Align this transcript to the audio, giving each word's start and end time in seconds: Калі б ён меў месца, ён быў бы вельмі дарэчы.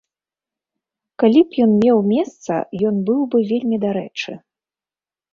Калі 1.23 1.41
б 1.49 1.65
ён 1.65 1.75
меў 1.83 1.99
месца, 2.13 2.53
ён 2.91 2.95
быў 3.09 3.19
бы 3.35 3.43
вельмі 3.51 3.77
дарэчы. 3.85 4.31